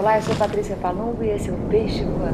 [0.00, 2.32] Olá, eu sou Patrícia Palumbo e esse é o Peixe Voador.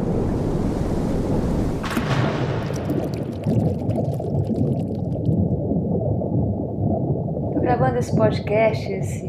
[7.60, 9.26] Gravando esse podcast, esse,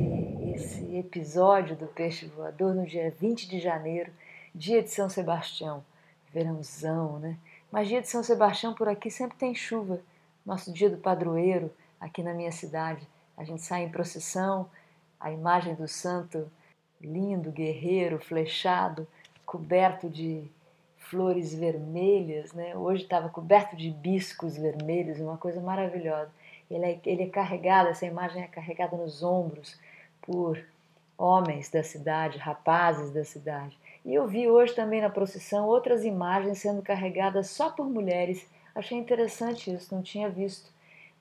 [0.54, 4.12] esse episódio do Peixe Voador no dia 20 de janeiro,
[4.54, 5.84] dia de São Sebastião,
[6.32, 7.38] verãozão, né?
[7.72, 10.00] Mas dia de São Sebastião por aqui sempre tem chuva.
[10.46, 13.02] Nosso dia do padroeiro aqui na minha cidade.
[13.36, 14.70] A gente sai em procissão,
[15.20, 16.48] a imagem do santo
[17.02, 19.08] lindo, guerreiro, flechado,
[19.46, 20.44] coberto de
[20.98, 22.76] flores vermelhas, né?
[22.76, 26.30] Hoje estava coberto de biscos vermelhos, uma coisa maravilhosa.
[26.70, 29.80] Ele é, ele é carregado, essa imagem é carregada nos ombros
[30.22, 30.62] por
[31.18, 33.78] homens da cidade, rapazes da cidade.
[34.04, 38.46] E eu vi hoje também na procissão outras imagens sendo carregadas só por mulheres.
[38.76, 40.70] Achei interessante isso, não tinha visto.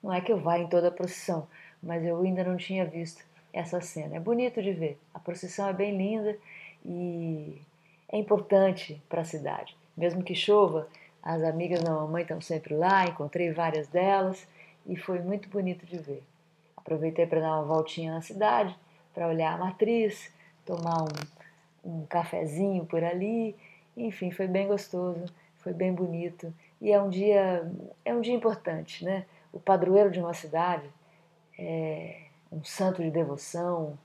[0.03, 1.47] Não é que eu vá em toda a procissão,
[1.81, 4.15] mas eu ainda não tinha visto essa cena.
[4.15, 4.97] É bonito de ver.
[5.13, 6.37] A procissão é bem linda
[6.85, 7.61] e
[8.09, 9.75] é importante para a cidade.
[9.95, 10.87] Mesmo que chova,
[11.21, 14.47] as amigas da mamãe estão sempre lá, encontrei várias delas
[14.85, 16.23] e foi muito bonito de ver.
[16.75, 18.75] Aproveitei para dar uma voltinha na cidade,
[19.13, 20.31] para olhar a matriz,
[20.65, 23.55] tomar um, um cafezinho por ali,
[23.95, 25.25] enfim, foi bem gostoso,
[25.57, 27.69] foi bem bonito e é um dia
[28.05, 29.25] é um dia importante, né?
[29.51, 30.87] O padroeiro de uma cidade
[31.57, 33.97] é, um santo de devoção.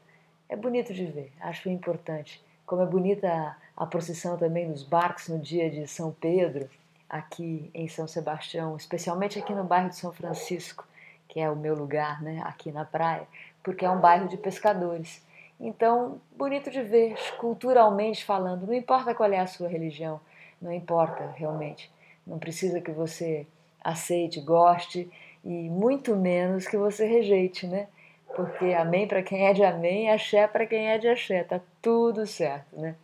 [0.48, 2.42] É bonito de ver, acho importante.
[2.66, 6.68] Como é bonita a, procissão também nos barcos no dia de São Pedro,
[7.08, 10.86] aqui em São Sebastião, especialmente aqui no bairro de São Francisco,
[11.28, 13.26] que é o meu lugar, né, aqui na praia,
[13.62, 15.22] porque é um bairro de pescadores.
[15.60, 20.20] Então, bonito de ver, culturalmente falando, não importa qual é a sua religião,
[20.60, 21.90] não importa realmente.
[22.26, 23.46] Não precisa que você
[23.82, 25.10] aceite, goste
[25.44, 27.88] e muito menos que você rejeite, né?
[28.34, 32.26] Porque amém para quem é de amém, axé para quem é de axé, tá tudo
[32.26, 32.94] certo, né?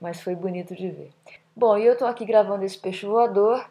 [0.00, 1.10] Mas foi bonito de ver.
[1.54, 3.68] Bom, e eu tô aqui gravando esse peixe voador,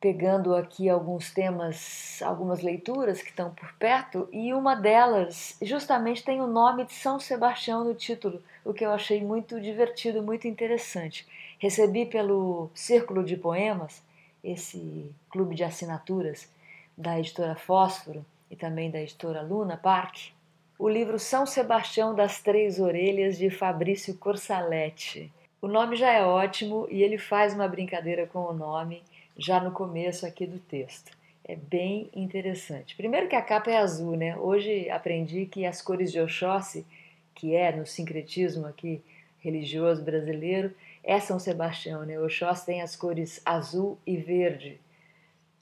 [0.00, 6.40] pegando aqui alguns temas, algumas leituras que estão por perto, e uma delas justamente tem
[6.40, 11.26] o nome de São Sebastião no título, o que eu achei muito divertido, muito interessante.
[11.58, 14.02] Recebi pelo Círculo de Poemas,
[14.44, 16.48] esse clube de assinaturas
[16.96, 20.30] da editora Fósforo, e também da editora Luna Park,
[20.78, 25.32] o livro São Sebastião das Três Orelhas de Fabrício Corsaletti.
[25.60, 29.02] O nome já é ótimo e ele faz uma brincadeira com o nome
[29.36, 31.10] já no começo aqui do texto.
[31.44, 32.94] É bem interessante.
[32.94, 34.36] Primeiro que a capa é azul, né?
[34.36, 36.86] Hoje aprendi que as cores de Oxóssi,
[37.34, 39.02] que é no sincretismo aqui
[39.40, 40.72] religioso brasileiro,
[41.02, 42.20] é São Sebastião, né?
[42.20, 44.80] Oxóssi tem as cores azul e verde.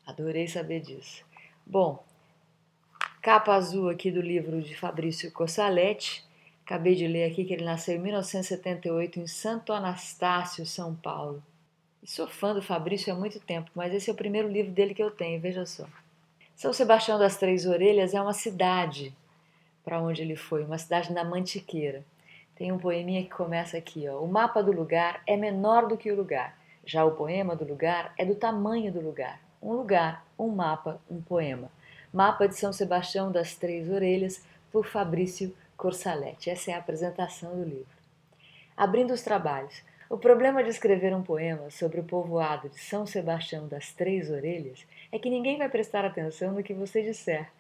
[0.05, 1.25] Adorei saber disso.
[1.65, 2.05] Bom,
[3.27, 6.25] Capa azul aqui do livro de Fabrício Cossaletti.
[6.65, 11.43] Acabei de ler aqui que ele nasceu em 1978 em Santo Anastácio, São Paulo.
[12.01, 14.95] E sou fã do Fabrício há muito tempo, mas esse é o primeiro livro dele
[14.95, 15.87] que eu tenho, veja só.
[16.55, 19.13] São Sebastião das Três Orelhas é uma cidade
[19.85, 22.05] para onde ele foi, uma cidade na Mantiqueira.
[22.55, 24.21] Tem um poeminha que começa aqui, ó.
[24.21, 26.57] O mapa do lugar é menor do que o lugar.
[26.85, 29.41] Já o poema do lugar é do tamanho do lugar.
[29.61, 31.69] Um lugar, um mapa, um poema.
[32.17, 36.49] Mapa de São Sebastião das Três Orelhas, por Fabrício Corsaletti.
[36.49, 37.95] Essa é a apresentação do livro.
[38.75, 39.83] Abrindo os trabalhos.
[40.09, 44.87] O problema de escrever um poema sobre o povoado de São Sebastião das Três Orelhas
[45.13, 47.51] é que ninguém vai prestar atenção no que você disser.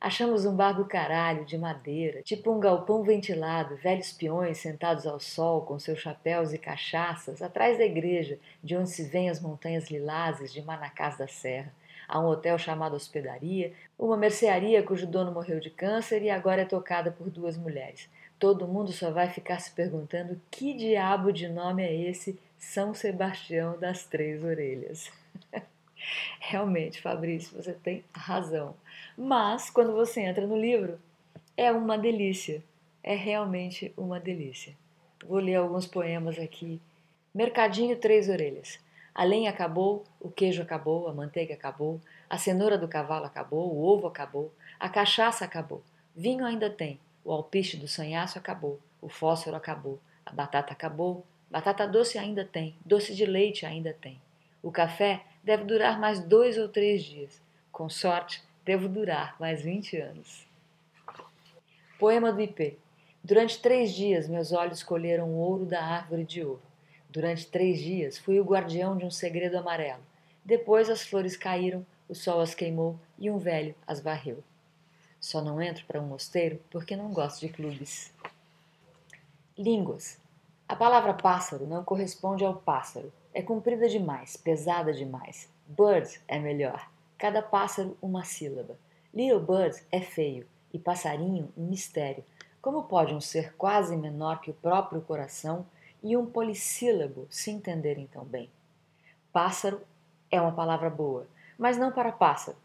[0.00, 5.18] Achamos um bar do caralho, de madeira, tipo um galpão ventilado, velhos peões sentados ao
[5.18, 9.90] sol com seus chapéus e cachaças, atrás da igreja, de onde se vêem as montanhas
[9.90, 11.72] lilazes de Manacás da Serra
[12.06, 16.66] Há um hotel chamado Hospedaria, uma mercearia cujo dono morreu de câncer e agora é
[16.66, 18.08] tocada por duas mulheres.
[18.38, 23.78] Todo mundo só vai ficar se perguntando que diabo de nome é esse São Sebastião
[23.78, 25.10] das Três Orelhas.
[26.40, 28.74] Realmente, Fabrício, você tem razão.
[29.16, 30.98] Mas, quando você entra no livro,
[31.56, 32.62] é uma delícia.
[33.02, 34.74] É realmente uma delícia.
[35.26, 36.80] Vou ler alguns poemas aqui.
[37.34, 38.78] Mercadinho Três Orelhas.
[39.14, 43.84] A lenha acabou, o queijo acabou, a manteiga acabou, a cenoura do cavalo acabou, o
[43.84, 45.82] ovo acabou, a cachaça acabou,
[46.16, 51.86] vinho ainda tem, o alpiste do sanhaço acabou, o fósforo acabou, a batata acabou, batata
[51.86, 54.20] doce ainda tem, doce de leite ainda tem.
[54.64, 57.38] O café deve durar mais dois ou três dias.
[57.70, 60.46] Com sorte, devo durar mais vinte anos.
[61.98, 62.78] Poema do IP.
[63.22, 66.62] Durante três dias meus olhos colheram o ouro da árvore de ouro.
[67.14, 70.02] Durante três dias fui o guardião de um segredo amarelo.
[70.44, 74.42] Depois as flores caíram, o sol as queimou e um velho as varreu.
[75.20, 78.12] Só não entro para um mosteiro porque não gosto de clubes.
[79.56, 80.18] Línguas.
[80.68, 83.12] A palavra pássaro não corresponde ao pássaro.
[83.32, 85.48] É comprida demais, pesada demais.
[85.68, 86.90] Bird é melhor.
[87.16, 88.76] Cada pássaro uma sílaba.
[89.14, 92.24] Little bird é feio e passarinho um mistério.
[92.60, 95.64] Como pode um ser quase menor que o próprio coração
[96.04, 98.50] e um polissílabo se entenderem tão bem?
[99.32, 99.80] Pássaro
[100.30, 101.26] é uma palavra boa,
[101.58, 102.58] mas não para pássaro.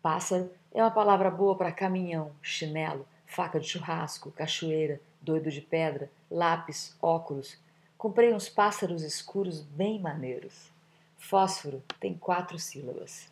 [0.00, 6.10] Pássaro é uma palavra boa para caminhão, chinelo, faca de churrasco, cachoeira, doido de pedra,
[6.30, 7.58] lápis, óculos.
[7.98, 10.72] Comprei uns pássaros escuros bem maneiros.
[11.18, 13.30] Fósforo tem quatro sílabas.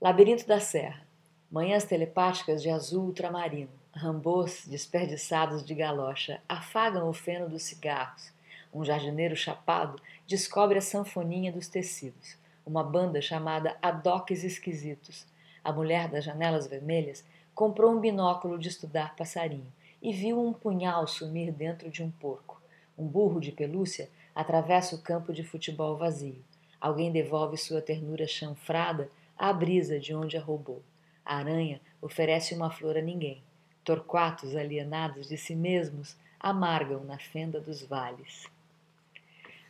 [0.00, 1.06] Labirinto da Serra.
[1.50, 3.77] Manhãs telepáticas de azul ultramarino.
[4.00, 8.32] Rambôs desperdiçados de galocha afagam o feno dos cigarros.
[8.72, 12.36] Um jardineiro chapado descobre a sanfoninha dos tecidos.
[12.64, 15.26] Uma banda chamada Adoques Esquisitos.
[15.64, 17.24] A mulher das janelas vermelhas
[17.56, 19.66] comprou um binóculo de estudar passarinho
[20.00, 22.62] e viu um punhal sumir dentro de um porco.
[22.96, 26.44] Um burro de pelúcia atravessa o campo de futebol vazio.
[26.80, 30.84] Alguém devolve sua ternura chanfrada à brisa de onde a roubou.
[31.24, 33.42] A aranha oferece uma flor a ninguém.
[33.88, 38.46] Torquatos alienados de si mesmos amargam na fenda dos vales.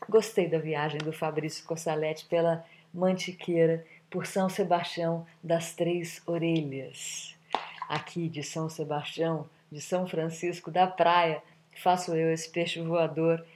[0.08, 7.36] Gostei da viagem do Fabrício Cossaletti pela Mantiqueira, por São Sebastião das Três Orelhas.
[7.88, 11.40] Aqui de São Sebastião, de São Francisco da Praia,
[11.76, 13.46] faço eu esse peixe voador,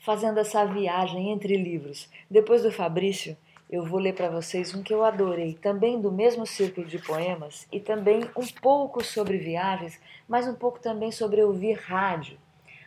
[0.00, 2.08] fazendo essa viagem entre livros.
[2.28, 3.36] Depois do Fabrício,
[3.70, 7.68] eu vou ler para vocês um que eu adorei, também do mesmo círculo de poemas
[7.70, 12.36] e também um pouco sobre viagens, mas um pouco também sobre ouvir rádio.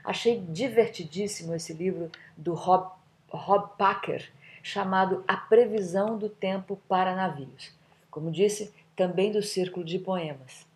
[0.03, 2.91] Achei divertidíssimo esse livro do Rob,
[3.30, 4.30] Rob Packer,
[4.62, 7.71] chamado A Previsão do Tempo para Navios.
[8.12, 10.68] Como disse, também do círculo de poemas.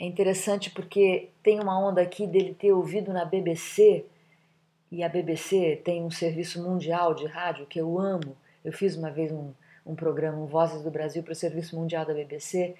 [0.00, 4.06] É interessante porque tem uma onda aqui dele ter ouvido na BBC,
[4.90, 8.34] e a BBC tem um serviço mundial de rádio que eu amo
[8.68, 9.52] eu fiz uma vez um,
[9.86, 12.74] um programa, um Vozes do Brasil, para o Serviço Mundial da BBC,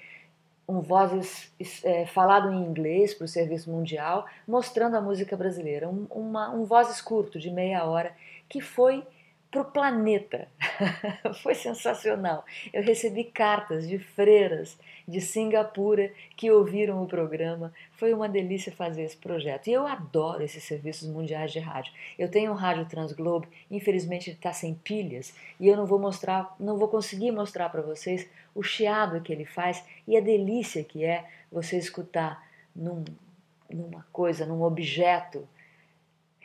[0.69, 1.51] um Vozes
[1.83, 5.89] é, falado em inglês para o Serviço Mundial, mostrando a música brasileira.
[5.89, 8.13] Um, uma, um Vozes curto, de meia hora,
[8.51, 9.03] que foi
[9.51, 10.49] para o planeta.
[11.43, 12.45] Foi sensacional.
[12.73, 17.73] Eu recebi cartas de freiras de Singapura que ouviram o programa.
[17.93, 19.69] Foi uma delícia fazer esse projeto.
[19.69, 21.93] E eu adoro esses serviços mundiais de rádio.
[22.19, 26.55] Eu tenho um rádio Transglobe, infelizmente ele está sem pilhas e eu não vou mostrar,
[26.61, 31.05] não vou conseguir mostrar para vocês o chiado que ele faz e a delícia que
[31.05, 32.47] é você escutar
[32.77, 33.03] num,
[33.71, 35.49] numa coisa, num objeto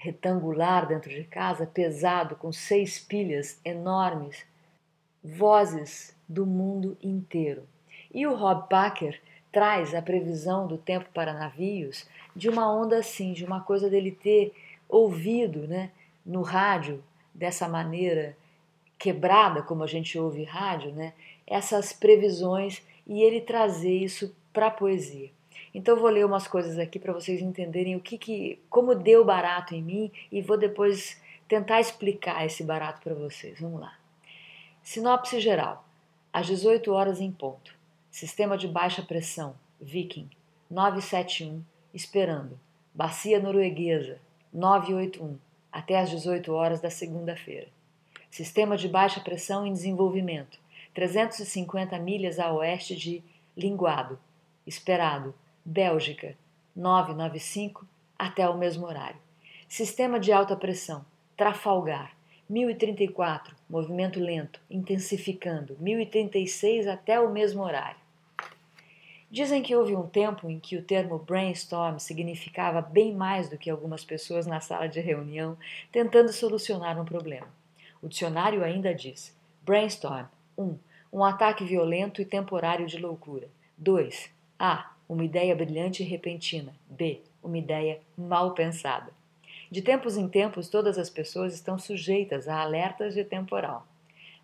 [0.04, 4.46] retangular dentro de casa, pesado, com seis pilhas enormes,
[5.24, 7.64] vozes do mundo inteiro.
[8.14, 12.06] E o Rob Packer traz a previsão do tempo para navios
[12.36, 14.54] de uma onda assim, de uma coisa dele ter
[14.90, 15.90] ouvido né,
[16.26, 17.02] no rádio
[17.34, 18.36] dessa maneira
[19.00, 21.14] quebrada, como a gente ouve rádio, né,
[21.48, 25.32] essas previsões e ele trazer isso para a poesia.
[25.74, 29.26] Então eu vou ler umas coisas aqui para vocês entenderem o que, que como deu
[29.26, 33.60] barato em mim e vou depois tentar explicar esse barato para vocês.
[33.60, 33.98] Vamos lá.
[34.84, 35.86] Sinopse geral.
[36.32, 37.76] Às 18 horas em ponto.
[38.12, 39.56] Sistema de baixa pressão.
[39.82, 40.30] Viking
[40.70, 41.64] 971
[41.94, 42.60] esperando.
[42.94, 44.20] Bacia norueguesa
[44.54, 45.38] 981
[45.72, 47.68] até às 18 horas da segunda-feira.
[48.30, 50.60] Sistema de baixa pressão em desenvolvimento.
[50.94, 53.24] 350 milhas a oeste de
[53.58, 54.20] Linguado.
[54.66, 55.34] Esperado
[55.66, 56.36] Bélgica,
[56.76, 57.88] 995,
[58.20, 59.20] até o mesmo horário.
[59.68, 61.06] Sistema de alta pressão,
[61.38, 62.16] Trafalgar,
[62.50, 67.98] 1034, movimento lento, intensificando, 1036 até o mesmo horário.
[69.32, 73.70] Dizem que houve um tempo em que o termo brainstorm significava bem mais do que
[73.70, 75.58] algumas pessoas na sala de reunião
[75.92, 77.48] tentando solucionar um problema.
[78.00, 80.64] O dicionário ainda diz: brainstorm 1.
[80.64, 80.78] Um,
[81.12, 83.48] um ataque violento e temporário de loucura.
[83.76, 84.30] 2.
[84.60, 86.74] A uma ideia brilhante e repentina.
[86.90, 87.22] B.
[87.44, 89.12] Uma ideia mal pensada.
[89.70, 93.88] De tempos em tempos, todas as pessoas estão sujeitas a alertas de temporal.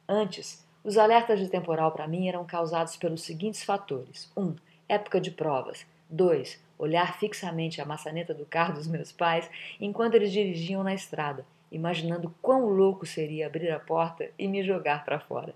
[0.08, 4.42] Antes, os alertas de temporal para mim eram causados pelos seguintes fatores: 1.
[4.42, 4.56] Um,
[4.88, 5.86] época de provas.
[6.10, 6.60] 2.
[6.80, 9.48] Olhar fixamente a maçaneta do carro dos meus pais
[9.80, 15.06] enquanto eles dirigiam na estrada, imaginando quão louco seria abrir a porta e me jogar
[15.06, 15.54] para fora.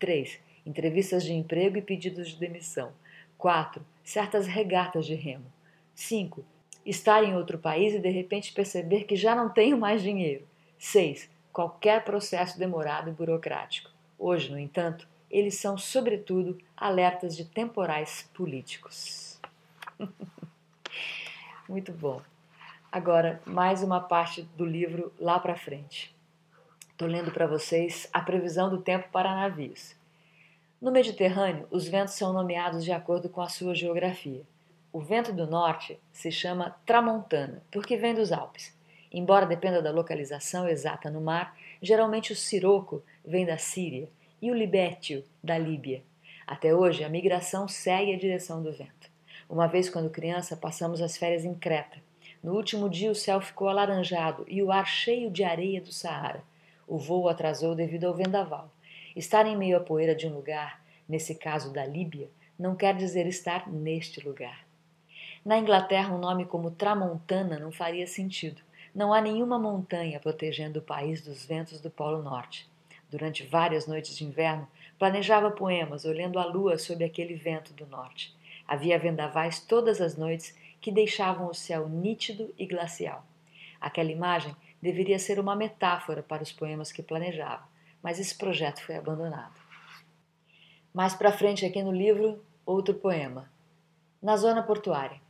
[0.00, 0.40] 3.
[0.66, 2.90] Entrevistas de emprego e pedidos de demissão.
[3.38, 3.84] 4.
[4.04, 5.46] Certas regatas de remo.
[5.94, 6.44] 5.
[6.84, 10.46] Estar em outro país e de repente perceber que já não tenho mais dinheiro.
[10.78, 11.30] 6.
[11.52, 13.90] Qualquer processo demorado e burocrático.
[14.18, 19.40] Hoje, no entanto, eles são, sobretudo, alertas de temporais políticos.
[21.68, 22.20] Muito bom.
[22.90, 26.14] Agora, mais uma parte do livro lá para frente.
[26.90, 29.96] Estou lendo para vocês a previsão do tempo para navios.
[30.82, 34.42] No Mediterrâneo, os ventos são nomeados de acordo com a sua geografia.
[34.92, 38.76] O vento do norte se chama tramontana, porque vem dos Alpes.
[39.12, 44.08] Embora dependa da localização exata no mar, geralmente o siroco vem da Síria
[44.42, 46.02] e o libétio da Líbia.
[46.44, 49.08] Até hoje, a migração segue a direção do vento.
[49.48, 51.98] Uma vez, quando criança, passamos as férias em Creta.
[52.42, 56.42] No último dia, o céu ficou alaranjado e o ar cheio de areia do Saara.
[56.88, 58.68] O voo atrasou devido ao vendaval.
[59.14, 63.26] Estar em meio à poeira de um lugar, nesse caso da Líbia, não quer dizer
[63.26, 64.66] estar neste lugar.
[65.44, 68.62] Na Inglaterra, um nome como Tramontana não faria sentido.
[68.94, 72.70] Não há nenhuma montanha protegendo o país dos ventos do Polo Norte.
[73.10, 74.66] Durante várias noites de inverno,
[74.98, 78.34] planejava poemas olhando a lua sob aquele vento do norte.
[78.66, 83.26] Havia vendavais todas as noites que deixavam o céu nítido e glacial.
[83.78, 87.71] Aquela imagem deveria ser uma metáfora para os poemas que planejava
[88.02, 89.54] mas esse projeto foi abandonado.
[90.92, 93.50] Mais para frente aqui no livro, outro poema.
[94.20, 95.20] Na zona portuária.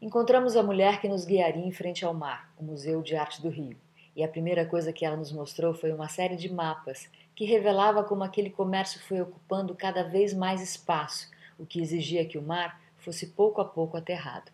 [0.00, 3.48] Encontramos a mulher que nos guiaria em frente ao mar, o Museu de Arte do
[3.48, 3.76] Rio,
[4.14, 8.04] e a primeira coisa que ela nos mostrou foi uma série de mapas que revelava
[8.04, 12.80] como aquele comércio foi ocupando cada vez mais espaço, o que exigia que o mar
[12.98, 14.50] fosse pouco a pouco aterrado.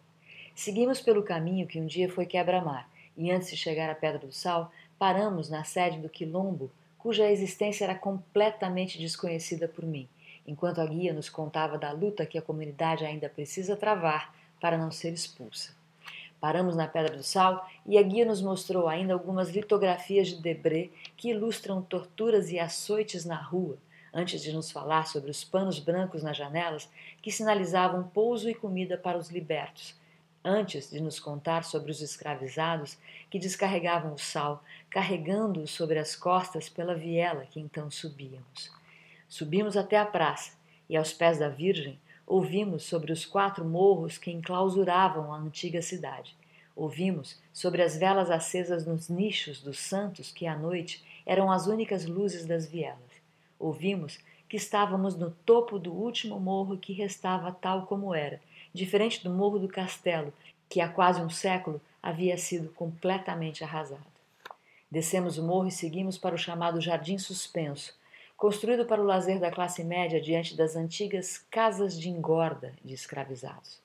[0.55, 4.33] Seguimos pelo caminho que um dia foi quebra-mar, e antes de chegar à Pedra do
[4.33, 6.71] Sal, paramos na sede do Quilombo
[7.03, 10.09] cuja existência era completamente desconhecida por mim,
[10.47, 14.93] enquanto a guia nos contava da luta que a comunidade ainda precisa travar para não
[14.93, 15.75] ser expulsa.
[16.41, 20.91] Paramos na Pedra do Sal e a guia nos mostrou ainda algumas litografias de Debré
[21.17, 23.77] que ilustram torturas e açoites na rua,
[24.15, 26.89] antes de nos falar sobre os panos brancos nas janelas
[27.21, 30.01] que sinalizavam pouso e comida para os libertos,
[30.45, 32.99] antes de nos contar sobre os escravizados
[33.31, 38.71] que descarregavam o sal, carregando-o sobre as costas pela viela que então subíamos.
[39.29, 40.53] Subimos até a praça
[40.89, 46.37] e, aos pés da Virgem, ouvimos sobre os quatro morros que enclausuravam a antiga cidade.
[46.75, 52.07] Ouvimos sobre as velas acesas nos nichos dos santos que à noite eram as únicas
[52.07, 52.99] luzes das vielas.
[53.59, 54.19] Ouvimos
[54.49, 58.41] que estávamos no topo do último morro que restava tal como era
[58.73, 60.33] diferente do Morro do Castelo,
[60.69, 64.13] que há quase um século havia sido completamente arrasado.
[64.91, 67.95] Descemos o morro e seguimos para o chamado Jardim Suspenso,
[68.37, 73.81] construído para o lazer da classe média diante das antigas casas de engorda de escravizados.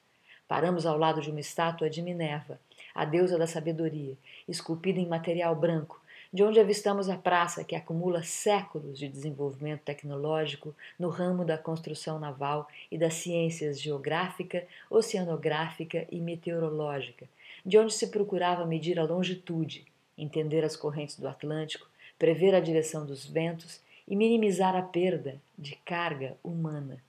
[0.48, 2.60] Paramos ao lado de uma estátua de Minerva,
[2.96, 4.18] a deusa da sabedoria,
[4.48, 10.76] esculpida em material branco, de onde avistamos a praça que acumula séculos de desenvolvimento tecnológico
[11.00, 17.28] no ramo da construção naval e das ciências geográfica, oceanográfica e meteorológica,
[17.66, 19.86] de onde se procurava medir a longitude,
[20.18, 21.88] entender as correntes do Atlântico,
[22.20, 27.02] prever a direção dos ventos e minimizar a perda de carga humana.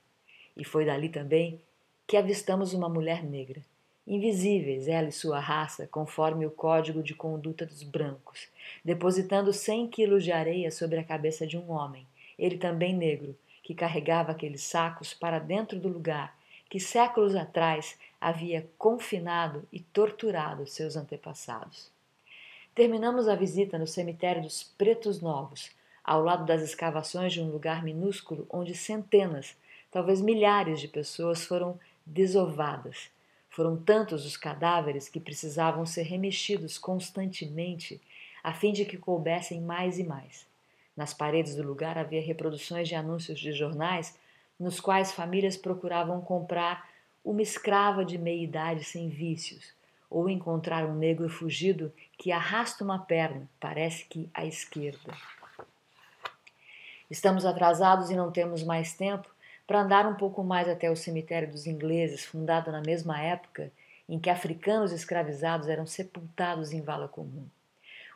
[0.57, 1.61] E foi dali também
[2.07, 3.63] que avistamos uma mulher negra
[4.09, 8.49] invisíveis ela e sua raça, conforme o código de conduta dos brancos,
[8.83, 12.07] depositando cem quilos de areia sobre a cabeça de um homem,
[12.39, 16.35] ele também negro, que carregava aqueles sacos para dentro do lugar
[16.71, 21.91] que séculos atrás havia confinado e torturado seus antepassados.
[22.75, 25.71] Terminamos a visita no cemitério dos Pretos Novos,
[26.03, 29.55] ao lado das escavações de um lugar minúsculo onde centenas,
[29.91, 33.11] talvez milhares de pessoas foram desovadas
[33.59, 38.01] foram tantos os cadáveres que precisavam ser remexidos constantemente
[38.41, 40.47] a fim de que coubessem mais e mais.
[40.97, 44.17] Nas paredes do lugar havia reproduções de anúncios de jornais
[44.61, 46.89] nos quais famílias procuravam comprar
[47.25, 49.73] uma escrava de meia idade sem vícios,
[50.09, 55.13] ou encontrar um negro fugido que arrasta uma perna, parece que à esquerda.
[57.11, 59.29] Estamos atrasados e não temos mais tempo,
[59.69, 63.71] para andar um pouco mais até o cemitério dos ingleses, fundado na mesma época
[64.09, 67.47] em que africanos escravizados eram sepultados em vala comum.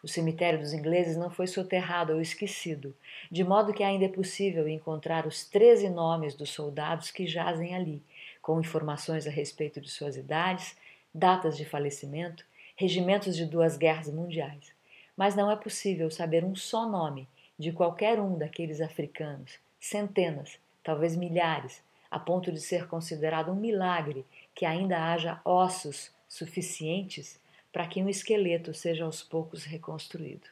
[0.02, 2.96] O cemitério dos ingleses não foi soterrado ou esquecido,
[3.30, 8.02] de modo que ainda é possível encontrar os treze nomes dos soldados que jazem ali,
[8.40, 10.74] com informações a respeito de suas idades,
[11.14, 14.72] datas de falecimento, regimentos de duas guerras mundiais.
[15.14, 17.28] Mas não é possível saber um só nome
[17.58, 24.26] de qualquer um daqueles africanos, centenas, talvez milhares, a ponto de ser considerado um milagre
[24.54, 27.40] que ainda haja ossos suficientes
[27.72, 30.46] para que um esqueleto seja aos poucos reconstruído.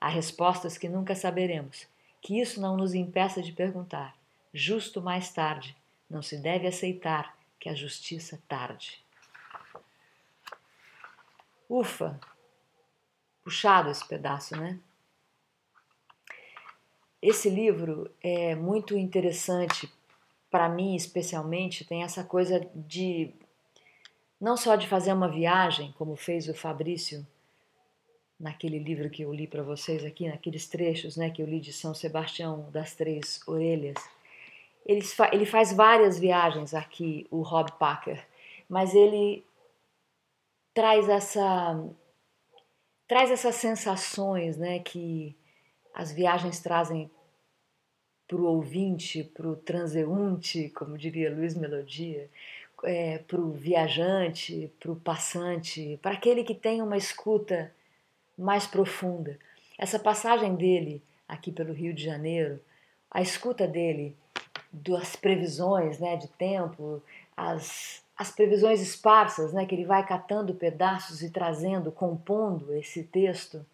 [0.00, 1.86] Há respostas que nunca saberemos,
[2.22, 4.16] que isso não nos impeça de perguntar.
[4.52, 5.76] Justo mais tarde,
[6.08, 9.04] não se deve aceitar que a justiça tarde.
[11.68, 12.18] Ufa!
[13.44, 14.78] Puxado esse pedaço, né?
[17.22, 19.92] Esse livro é muito interessante
[20.50, 23.32] para mim, especialmente, tem essa coisa de
[24.40, 27.26] não só de fazer uma viagem, como fez o Fabrício
[28.38, 31.72] naquele livro que eu li para vocês aqui, naqueles trechos, né, que eu li de
[31.74, 33.98] São Sebastião das Três Orelhas.
[34.86, 38.26] Ele, fa ele faz várias viagens aqui, o Rob Parker,
[38.66, 39.44] mas ele
[40.72, 41.78] traz essa
[43.06, 45.36] traz essas sensações, né, que
[45.94, 47.10] as viagens trazem
[48.26, 52.30] para o ouvinte, para o transeunte, como diria Luiz Melodia,
[52.84, 57.72] é, para o viajante, para o passante, para aquele que tem uma escuta
[58.38, 59.38] mais profunda.
[59.76, 62.60] Essa passagem dele aqui pelo Rio de Janeiro,
[63.10, 64.16] a escuta dele
[64.72, 67.02] das previsões né, de tempo,
[67.36, 73.64] as, as previsões esparsas, né, que ele vai catando pedaços e trazendo, compondo esse texto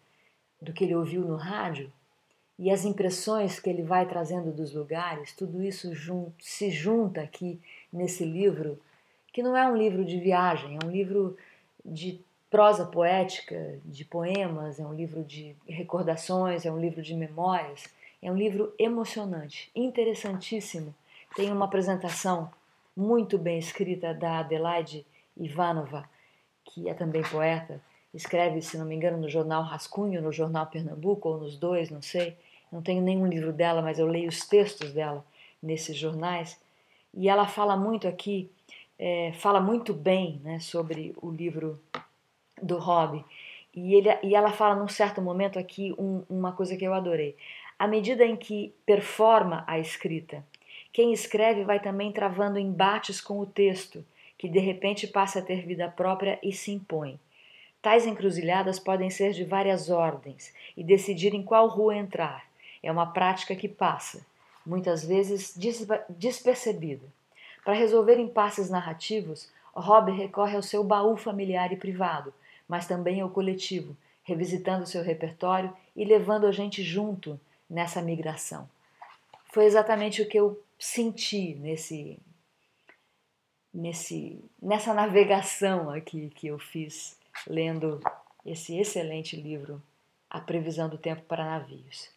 [0.61, 1.91] do que ele ouviu no rádio,
[2.59, 7.59] e as impressões que ele vai trazendo dos lugares, tudo isso jun se junta aqui
[7.93, 8.79] nesse livro,
[9.31, 11.37] que não é um livro de viagem, é um livro
[11.85, 17.83] de prosa poética, de poemas, é um livro de recordações, é um livro de memórias,
[18.21, 20.95] é um livro emocionante, interessantíssimo.
[21.35, 22.49] Tem uma apresentação
[22.95, 26.09] muito bem escrita da Adelaide Ivanova,
[26.65, 27.79] que é também poeta,
[28.13, 32.01] escreve, se não me engano, no jornal Rascunho, no jornal Pernambuco, ou nos dois, não
[32.01, 32.35] sei.
[32.71, 35.25] Não tenho nenhum livro dela, mas eu leio os textos dela
[35.61, 36.59] nesses jornais.
[37.13, 38.49] E ela fala muito aqui,
[38.99, 41.79] é, fala muito bem né, sobre o livro
[42.61, 43.23] do Hobby.
[43.73, 47.35] E, ele, e ela fala num certo momento aqui um, uma coisa que eu adorei.
[47.77, 50.43] À medida em que performa a escrita,
[50.91, 54.03] quem escreve vai também travando embates com o texto,
[54.35, 57.19] que de repente passa a ter vida própria e se impõe.
[57.81, 62.46] Tais encruzilhadas podem ser de várias ordens e decidir em qual rua entrar.
[62.87, 64.25] É uma prática que passa,
[64.65, 65.53] muitas vezes
[66.07, 67.05] despercebida.
[67.65, 72.33] Para resolver impasses narrativos, Rob recorre ao seu baú familiar e privado,
[72.65, 77.37] mas também ao coletivo, revisitando seu repertório e levando a gente junto
[77.69, 78.69] nessa migração.
[79.51, 82.17] Foi exatamente o que eu senti nesse
[83.73, 87.99] nesse nessa navegação aqui que eu fiz lendo
[88.45, 89.83] esse excelente livro
[90.29, 92.15] A Previsão do Tempo para Navios.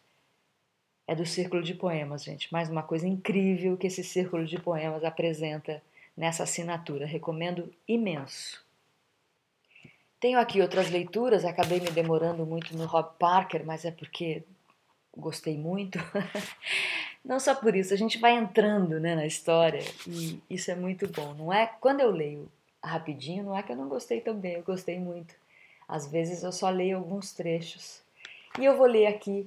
[1.11, 2.49] É do Círculo de Poemas, gente.
[2.53, 5.83] Mais uma coisa incrível que esse Círculo de Poemas apresenta
[6.15, 7.05] nessa assinatura.
[7.05, 8.65] Recomendo imenso.
[10.21, 14.43] Tenho aqui outras leituras, acabei me demorando muito no Rob Parker, mas é porque
[15.17, 15.99] gostei muito.
[17.25, 21.09] Não só por isso, a gente vai entrando né, na história e isso é muito
[21.09, 21.33] bom.
[21.33, 22.49] Não é quando eu leio
[22.81, 25.35] rapidinho, não é que eu não gostei também, eu gostei muito.
[25.89, 28.01] Às vezes eu só leio alguns trechos.
[28.57, 29.45] E eu vou ler aqui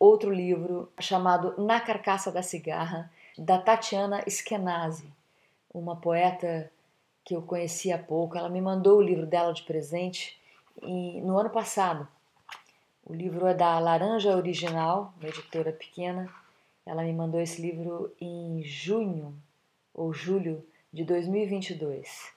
[0.00, 5.12] outro livro chamado Na Carcaça da Cigarra, da Tatiana Skenazi,
[5.72, 6.72] uma poeta
[7.22, 8.38] que eu conheci há pouco.
[8.38, 10.40] Ela me mandou o livro dela de presente
[10.82, 12.08] e, no ano passado.
[13.04, 16.32] O livro é da Laranja Original, uma editora pequena.
[16.86, 19.36] Ela me mandou esse livro em junho
[19.92, 22.32] ou julho de 2022.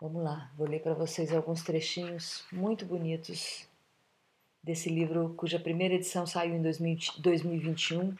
[0.00, 3.68] Vamos lá, vou ler para vocês alguns trechinhos muito bonitos
[4.62, 8.14] desse livro, cuja primeira edição saiu em 2021.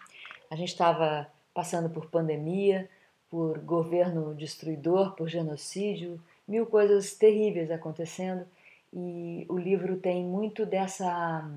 [0.50, 2.88] A gente estava passando por pandemia,
[3.30, 8.46] por governo destruidor, por genocídio, mil coisas terríveis acontecendo
[8.92, 11.48] e o livro tem muito dessa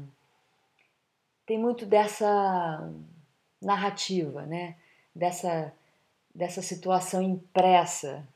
[1.46, 2.92] tem muito dessa
[3.62, 4.76] narrativa, né?
[5.14, 5.74] Dessa
[6.34, 8.28] dessa situação impressa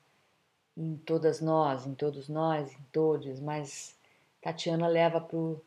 [0.76, 3.94] em todas nós, em todos nós, em todos, mas
[4.42, 5.62] Tatiana leva para o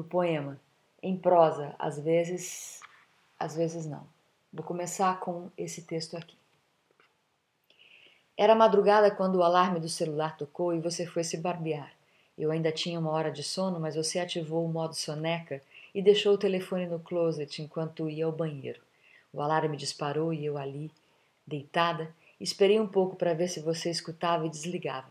[0.00, 0.60] poema,
[1.02, 2.80] em prosa, às vezes,
[3.38, 4.06] às vezes não.
[4.52, 6.36] Vou começar com esse texto aqui.
[8.36, 11.92] Era madrugada quando o alarme do celular tocou e você foi se barbear.
[12.38, 15.62] Eu ainda tinha uma hora de sono, mas você ativou o modo soneca
[15.94, 18.80] e deixou o telefone no closet enquanto ia ao banheiro.
[19.32, 20.90] O alarme disparou e eu ali,
[21.46, 25.08] deitada, esperei um pouco para ver se você escutava e desligava.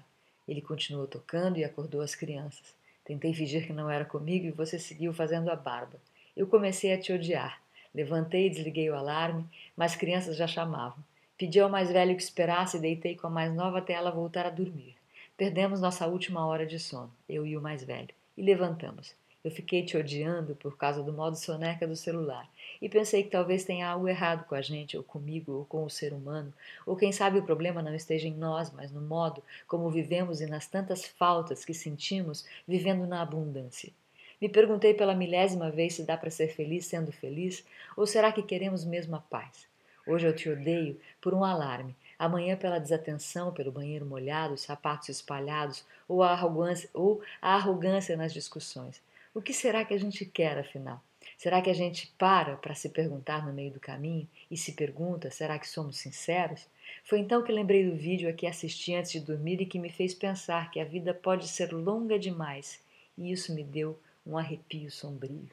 [0.47, 2.73] Ele continuou tocando e acordou as crianças.
[3.11, 5.99] Tentei fingir que não era comigo e você seguiu fazendo a barba.
[6.33, 7.61] Eu comecei a te odiar.
[7.93, 9.45] Levantei e desliguei o alarme,
[9.75, 11.03] mas crianças já chamavam.
[11.37, 14.45] Pedi ao mais velho que esperasse e deitei com a mais nova até ela voltar
[14.45, 14.95] a dormir.
[15.35, 19.13] Perdemos nossa última hora de sono, eu e o mais velho, e levantamos.
[19.43, 22.47] Eu fiquei te odiando por causa do modo soneca do celular
[22.79, 25.89] e pensei que talvez tenha algo errado com a gente, ou comigo, ou com o
[25.89, 26.53] ser humano,
[26.85, 30.45] ou quem sabe o problema não esteja em nós, mas no modo como vivemos e
[30.45, 33.91] nas tantas faltas que sentimos vivendo na abundância.
[34.39, 37.65] Me perguntei pela milésima vez se dá para ser feliz sendo feliz,
[37.97, 39.67] ou será que queremos mesmo a paz?
[40.05, 45.83] Hoje eu te odeio por um alarme, amanhã pela desatenção, pelo banheiro molhado, sapatos espalhados
[46.07, 49.01] ou a arrogância, ou a arrogância nas discussões.
[49.33, 51.01] O que será que a gente quer, afinal?
[51.37, 55.31] Será que a gente para para se perguntar no meio do caminho e se pergunta:
[55.31, 56.67] será que somos sinceros?
[57.03, 59.89] Foi então que lembrei do vídeo a que assisti antes de dormir e que me
[59.89, 62.83] fez pensar que a vida pode ser longa demais,
[63.17, 65.49] e isso me deu um arrepio sombrio.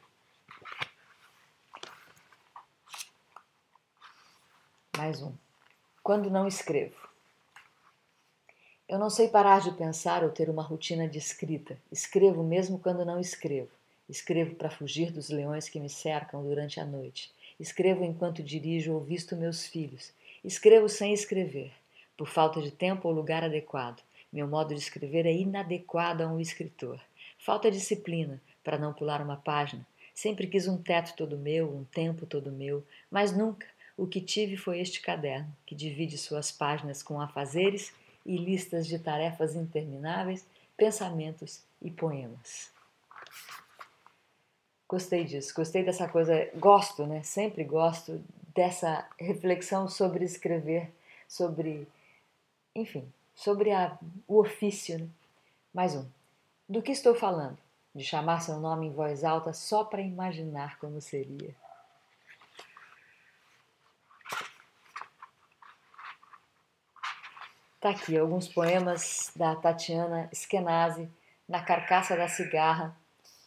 [4.97, 5.33] Mais um.
[6.03, 7.08] Quando não escrevo.
[8.89, 11.77] Eu não sei parar de pensar ou ter uma rotina de escrita.
[11.93, 13.69] Escrevo mesmo quando não escrevo.
[14.09, 17.31] Escrevo para fugir dos leões que me cercam durante a noite.
[17.61, 20.11] Escrevo enquanto dirijo ou visto meus filhos.
[20.43, 21.71] Escrevo sem escrever,
[22.17, 24.03] por falta de tempo ou lugar adequado.
[24.33, 26.99] Meu modo de escrever é inadequado a um escritor.
[27.39, 29.87] Falta disciplina para não pular uma página.
[30.15, 33.67] Sempre quis um teto todo meu, um tempo todo meu, mas nunca.
[33.99, 37.93] O que tive foi este caderno, que divide suas páginas com afazeres
[38.29, 42.71] e listas de tarefas intermináveis, pensamentos e poemas.
[44.87, 47.23] Gostei disso, gostei dessa coisa, gosto, né?
[47.23, 48.23] Sempre gosto
[48.55, 50.93] dessa reflexão sobre escrever,
[51.27, 51.89] sobre,
[52.75, 54.99] enfim, sobre a, o ofício.
[54.99, 55.09] Né?
[55.73, 56.05] Mais um.
[56.69, 57.57] Do que estou falando?
[57.95, 61.55] De chamar seu nome em voz alta só para imaginar como seria.
[67.81, 71.09] Tá aqui alguns poemas da Tatiana Skenazi
[71.49, 72.97] na Carcaça da Cigarra,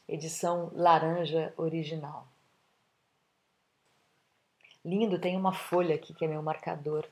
[0.07, 2.25] edição laranja original.
[4.85, 7.05] Lindo, tem uma folha aqui que é meu marcador.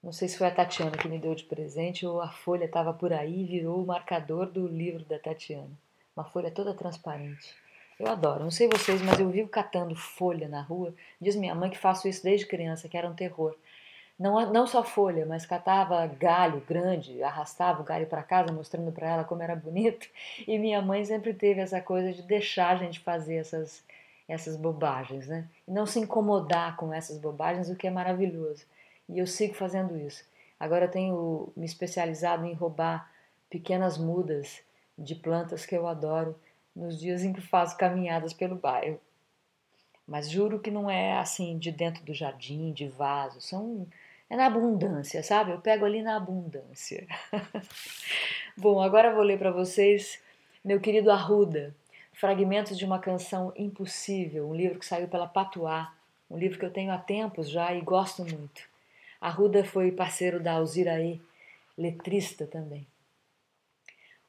[0.00, 2.94] Não sei se foi a Tatiana que me deu de presente ou a folha estava
[2.94, 5.76] por aí e virou o marcador do livro da Tatiana.
[6.14, 7.52] Uma folha toda transparente.
[7.98, 10.94] Eu adoro, não sei vocês, mas eu vivo catando folha na rua.
[11.20, 13.56] Diz minha mãe que faço isso desde criança, que era um terror.
[14.18, 19.08] Não, não só folha, mas catava galho grande, arrastava o galho para casa, mostrando para
[19.08, 20.08] ela como era bonito.
[20.46, 23.84] E minha mãe sempre teve essa coisa de deixar a gente fazer essas,
[24.26, 25.46] essas bobagens, né?
[25.68, 28.64] E não se incomodar com essas bobagens, o que é maravilhoso.
[29.08, 30.24] E eu sigo fazendo isso.
[30.58, 33.10] Agora eu tenho me especializado em roubar
[33.50, 34.62] pequenas mudas
[34.98, 36.34] de plantas que eu adoro
[36.74, 38.98] nos dias em que faço caminhadas pelo bairro.
[40.06, 43.40] Mas juro que não é assim de dentro do jardim, de vaso.
[43.40, 43.86] São
[44.28, 45.52] é na abundância, sabe?
[45.52, 47.06] Eu pego ali na abundância.
[48.56, 50.20] Bom, agora vou ler para vocês
[50.64, 51.72] meu querido Arruda,
[52.12, 55.94] Fragmentos de uma Canção Impossível, um livro que saiu pela Patuá,
[56.28, 58.62] um livro que eu tenho há tempos já e gosto muito.
[59.20, 61.20] Arruda foi parceiro da Alziraê,
[61.78, 62.84] letrista também.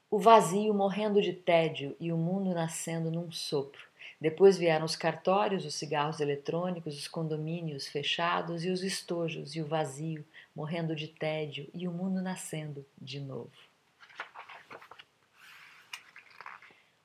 [0.08, 3.87] O vazio morrendo de tédio e o mundo nascendo num sopro.
[4.20, 9.66] Depois vieram os cartórios, os cigarros eletrônicos, os condomínios fechados e os estojos e o
[9.66, 13.52] vazio, morrendo de tédio e o mundo nascendo de novo.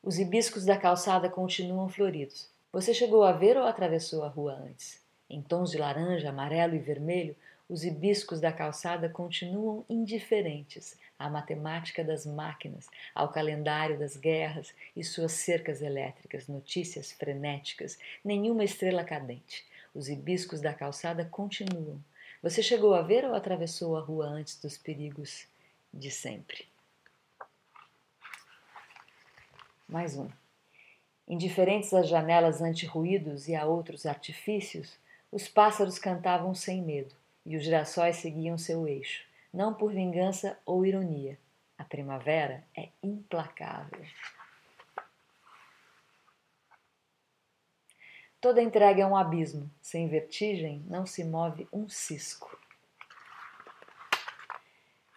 [0.02, 2.50] Os hibiscos da calçada continuam floridos.
[2.72, 5.00] Você chegou a ver ou atravessou a rua antes?
[5.30, 7.36] Em tons de laranja, amarelo e vermelho,
[7.70, 15.04] os hibiscos da calçada continuam indiferentes à matemática das máquinas, ao calendário das guerras e
[15.04, 19.66] suas cercas elétricas, notícias frenéticas, nenhuma estrela cadente.
[19.96, 22.04] Os hibiscos da calçada continuam.
[22.42, 25.48] Você chegou a ver ou atravessou a rua antes dos perigos
[25.94, 26.66] de sempre?
[29.88, 30.30] Mais um.
[31.26, 34.98] Indiferentes às janelas anti-ruídos e a outros artifícios,
[35.32, 40.86] os pássaros cantavam sem medo e os girassóis seguiam seu eixo, não por vingança ou
[40.86, 41.38] ironia.
[41.78, 44.06] A primavera é implacável.
[48.40, 52.60] Toda entrega é um abismo, sem vertigem não se move um cisco.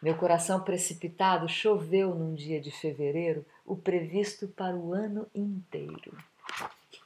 [0.00, 6.16] Meu coração precipitado choveu num dia de fevereiro o previsto para o ano inteiro.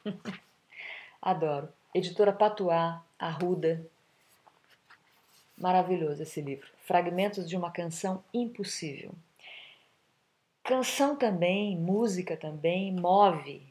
[1.21, 1.69] Adoro.
[1.93, 3.85] Editora Patuá, Arruda,
[5.61, 6.67] Maravilhoso esse livro.
[6.87, 9.11] Fragmentos de uma canção impossível.
[10.63, 13.61] Canção também, música também, move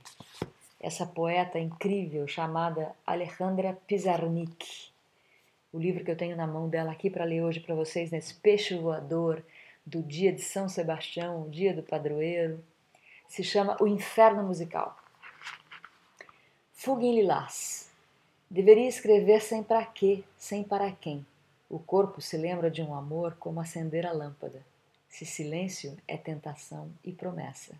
[0.78, 4.88] essa poeta incrível chamada Alejandra Pizarnik.
[5.72, 8.34] O livro que eu tenho na mão dela aqui para ler hoje para vocês nesse
[8.34, 9.42] peixe voador
[9.84, 12.62] do dia de São Sebastião, o dia do padroeiro.
[13.28, 14.96] Se chama O Inferno Musical.
[16.72, 17.90] Fuga em Lilás.
[18.48, 21.26] Deveria escrever sem para quê, sem para quem.
[21.70, 24.60] O corpo se lembra de um amor como acender a lâmpada.
[25.08, 27.76] Se silêncio é tentação e promessa.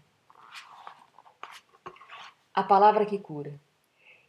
[2.55, 3.53] A palavra que cura.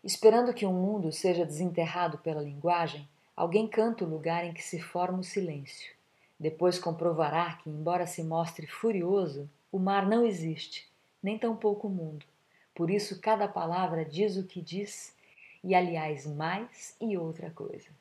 [0.04, 4.82] Esperando que um mundo seja desenterrado pela linguagem, alguém canta o lugar em que se
[4.82, 5.94] forma o silêncio.
[6.40, 10.90] Depois comprovará que, embora se mostre furioso, o mar não existe,
[11.22, 12.26] nem tampouco o mundo.
[12.74, 15.16] Por isso, cada palavra diz o que diz,
[15.64, 18.01] e aliás, mais e outra coisa.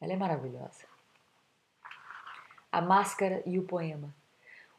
[0.00, 0.84] Ela é maravilhosa.
[2.70, 4.14] A máscara e o poema.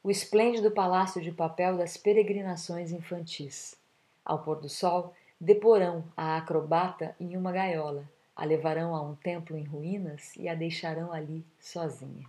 [0.03, 3.75] O esplêndido palácio de papel das peregrinações infantis.
[4.23, 9.57] Ao pôr do sol, deporão a acrobata em uma gaiola, a levarão a um templo
[9.57, 12.25] em ruínas e a deixarão ali sozinha.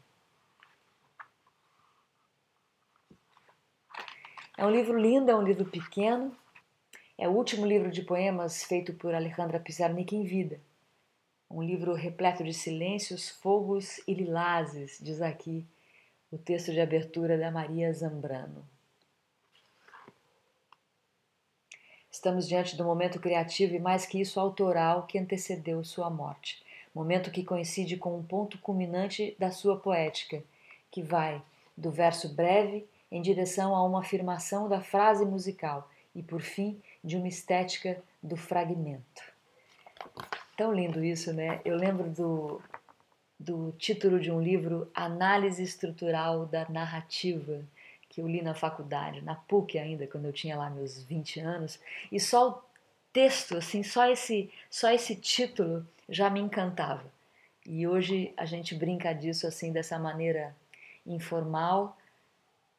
[4.56, 6.36] É um livro lindo, é um livro pequeno.
[7.16, 10.60] É o último livro de poemas feito por Alejandra Pizarnik em vida.
[11.50, 15.64] Um livro repleto de silêncios, fogos e lilazes, diz aqui
[16.30, 18.68] o texto de abertura da Maria Zambrano.
[22.10, 26.62] Estamos diante do momento criativo e mais que isso autoral que antecedeu sua morte.
[26.94, 30.42] Momento que coincide com um ponto culminante da sua poética,
[30.90, 31.40] que vai
[31.76, 37.16] do verso breve em direção a uma afirmação da frase musical e, por fim, de
[37.16, 39.27] uma estética do fragmento.
[40.58, 41.60] Tão lindo isso, né?
[41.64, 42.60] Eu lembro do,
[43.38, 47.64] do título de um livro, Análise Estrutural da Narrativa,
[48.08, 51.78] que eu li na faculdade, na PUC ainda, quando eu tinha lá meus 20 anos,
[52.10, 52.62] e só o
[53.12, 57.04] texto, assim, só esse, só esse título já me encantava.
[57.64, 60.56] E hoje a gente brinca disso assim dessa maneira
[61.06, 61.96] informal,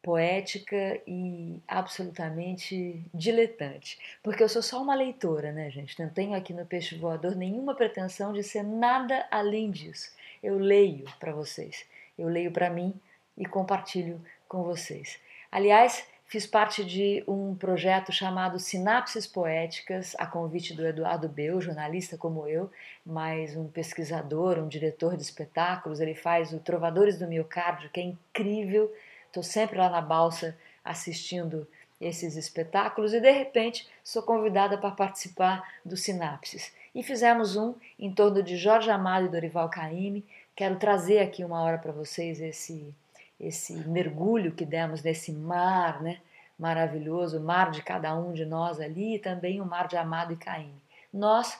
[0.01, 3.99] poética e absolutamente diletante.
[4.23, 5.99] Porque eu sou só uma leitora, né, gente?
[5.99, 10.11] Não tenho aqui no Peixe Voador nenhuma pretensão de ser nada além disso.
[10.41, 11.85] Eu leio para vocês,
[12.17, 12.93] eu leio para mim
[13.37, 15.19] e compartilho com vocês.
[15.51, 22.17] Aliás, fiz parte de um projeto chamado Sinapses Poéticas, a convite do Eduardo Beu, jornalista
[22.17, 22.71] como eu,
[23.05, 25.99] mas um pesquisador, um diretor de espetáculos.
[25.99, 28.89] Ele faz o Trovadores do Miocárdio, que é incrível
[29.29, 31.67] Estou sempre lá na balsa assistindo
[32.01, 36.73] esses espetáculos e de repente sou convidada para participar do Sinapses.
[36.95, 40.25] E fizemos um em torno de Jorge Amado e Dorival Caymmi.
[40.55, 42.93] Quero trazer aqui uma hora para vocês esse
[43.39, 46.19] esse mergulho que demos nesse mar, né?
[46.57, 50.33] Maravilhoso, o mar de cada um de nós ali e também o mar de Amado
[50.33, 50.81] e Caymmi.
[51.13, 51.57] Nós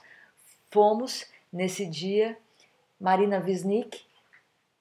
[0.72, 2.38] fomos nesse dia
[3.00, 4.04] Marina Wisnik,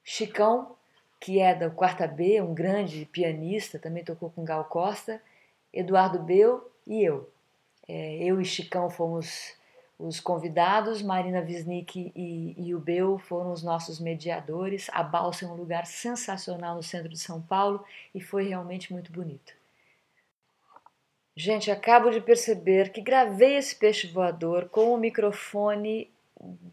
[0.03, 0.74] Chicão
[1.20, 5.20] que é da quarta B, um grande pianista, também tocou com Gal Costa,
[5.72, 7.28] Eduardo Beu e eu.
[7.87, 9.57] É, eu e Chicão fomos
[9.98, 14.88] os convidados, Marina Wisnik e, e o Beu foram os nossos mediadores.
[14.92, 19.11] A Balsa é um lugar sensacional no centro de São Paulo e foi realmente muito
[19.11, 19.52] bonito.
[21.35, 26.11] Gente, acabo de perceber que gravei esse peixe voador com o microfone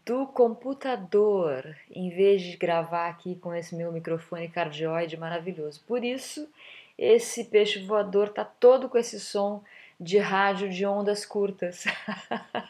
[0.04, 5.82] do computador, em vez de gravar aqui com esse meu microfone cardioide maravilhoso.
[5.86, 6.48] Por isso,
[6.96, 9.62] esse peixe voador tá todo com esse som
[9.98, 11.84] de rádio de ondas curtas.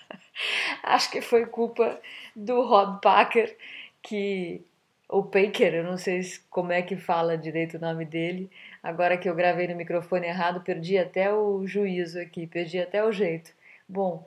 [0.83, 2.01] Acho que foi culpa
[2.35, 3.57] do Rob Packer,
[4.03, 4.65] que
[5.09, 8.51] ou Paker, eu não sei como é que fala direito o nome dele.
[8.83, 13.13] Agora que eu gravei no microfone errado, perdi até o juízo aqui, perdi até o
[13.13, 13.53] jeito.
[13.89, 14.25] Bom,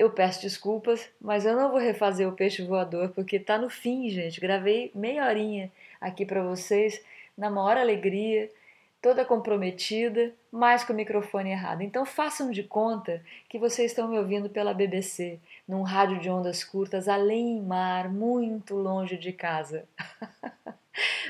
[0.00, 4.08] eu peço desculpas, mas eu não vou refazer o peixe voador porque tá no fim,
[4.08, 4.40] gente.
[4.40, 7.04] Gravei meia horinha aqui para vocês,
[7.36, 8.50] na maior alegria,
[9.02, 11.82] toda comprometida, mas com o microfone errado.
[11.82, 16.64] Então façam de conta que vocês estão me ouvindo pela BBC, num rádio de ondas
[16.64, 19.84] curtas, além mar, muito longe de casa.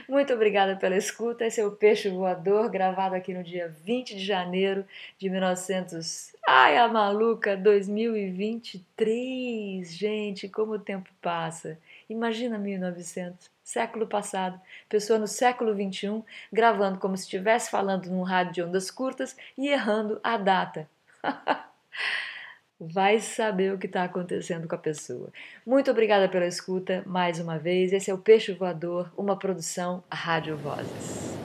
[0.09, 1.45] Muito obrigada pela escuta.
[1.47, 4.85] Esse é o Peixe Voador, gravado aqui no dia 20 de janeiro
[5.19, 6.35] de 1900.
[6.47, 9.93] Ai, a maluca, 2023.
[9.93, 11.79] Gente, como o tempo passa.
[12.09, 18.53] Imagina 1900, século passado, pessoa no século 21 gravando como se estivesse falando num rádio
[18.53, 20.89] de ondas curtas e errando a data.
[22.81, 25.29] vai saber o que está acontecendo com a pessoa.
[25.67, 27.93] Muito obrigada pela escuta mais uma vez.
[27.93, 31.40] Esse é o Peixe Voador, uma produção Rádio Vozes.